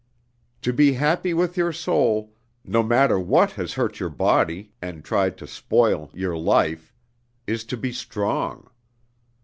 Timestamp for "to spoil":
5.37-6.09